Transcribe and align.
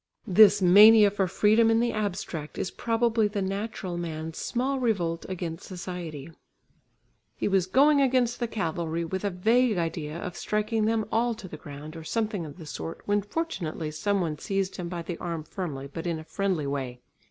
This 0.25 0.63
mania 0.63 1.11
for 1.11 1.27
freedom 1.27 1.69
in 1.69 1.79
the 1.79 1.91
abstract 1.91 2.57
is 2.57 2.71
probably 2.71 3.27
the 3.27 3.39
natural 3.43 3.99
man's 3.99 4.39
small 4.39 4.79
revolt 4.79 5.27
against 5.29 5.65
society. 5.67 6.31
He 7.35 7.47
was 7.47 7.67
going 7.67 8.01
against 8.01 8.39
the 8.39 8.47
cavalry 8.47 9.05
with 9.05 9.23
a 9.23 9.29
vague 9.29 9.77
idea 9.77 10.17
of 10.17 10.35
striking 10.35 10.85
them 10.85 11.05
all 11.11 11.35
to 11.35 11.47
the 11.47 11.55
ground 11.55 11.95
or 11.95 12.03
something 12.03 12.47
of 12.47 12.57
the 12.57 12.65
sort, 12.65 13.01
when 13.05 13.21
fortunately 13.21 13.91
some 13.91 14.21
one 14.21 14.39
seized 14.39 14.77
him 14.77 14.89
by 14.89 15.03
the 15.03 15.19
arm 15.19 15.43
firmly 15.43 15.85
but 15.93 16.07
in 16.07 16.17
a 16.17 16.23
friendly 16.23 16.65
way. 16.65 16.99